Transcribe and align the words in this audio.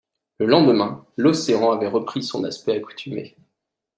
Le 0.39 0.47
lendemain, 0.47 1.05
l’Océan 1.15 1.71
avait 1.73 1.85
repris 1.87 2.23
son 2.23 2.43
aspect 2.43 2.75
accoutumé. 2.75 3.37